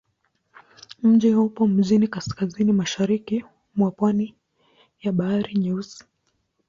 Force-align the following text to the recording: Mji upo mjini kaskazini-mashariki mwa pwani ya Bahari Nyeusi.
Mji 1.03 1.33
upo 1.35 1.67
mjini 1.67 2.07
kaskazini-mashariki 2.07 3.45
mwa 3.75 3.91
pwani 3.91 4.35
ya 5.01 5.11
Bahari 5.11 5.55
Nyeusi. 5.55 6.05